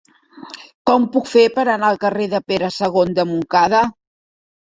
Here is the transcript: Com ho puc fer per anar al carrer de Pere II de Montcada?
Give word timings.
Com 0.89 1.03
ho 1.07 1.09
puc 1.15 1.27
fer 1.33 1.43
per 1.57 1.65
anar 1.73 1.91
al 1.91 1.99
carrer 2.05 2.27
de 2.33 2.41
Pere 2.53 2.69
II 2.77 3.13
de 3.19 3.27
Montcada? 3.33 3.83